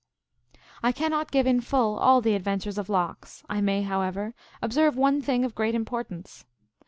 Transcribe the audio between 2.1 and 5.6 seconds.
the adventures of Lox. I may, however, observe one thing of